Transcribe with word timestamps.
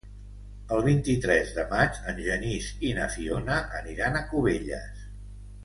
El 0.75 0.79
vint-i-tres 0.85 1.51
de 1.57 1.65
maig 1.73 1.99
en 2.13 2.23
Genís 2.29 2.71
i 2.89 2.93
na 3.01 3.09
Fiona 3.19 3.59
aniran 3.83 4.19
a 4.19 4.25
Cubelles. 4.35 5.05